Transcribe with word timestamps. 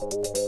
Música 0.00 0.47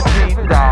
15 0.00 0.46
down. 0.48 0.71